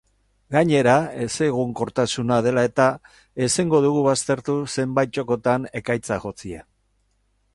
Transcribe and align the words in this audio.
Gainera, 0.53 0.93
ezegonkortasuna 1.25 2.39
dela 2.47 2.63
eta, 2.69 2.87
ezingo 3.47 3.83
dugu 3.85 4.01
baztertu 4.09 4.57
zenbait 4.77 5.15
txokotan 5.19 5.71
ekaitzak 5.81 6.25
jotzea. 6.31 6.67